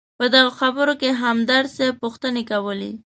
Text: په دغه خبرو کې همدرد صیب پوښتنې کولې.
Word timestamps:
په 0.19 0.25
دغه 0.33 0.51
خبرو 0.59 0.93
کې 1.01 1.09
همدرد 1.21 1.67
صیب 1.75 1.93
پوښتنې 2.03 2.43
کولې. 2.51 2.91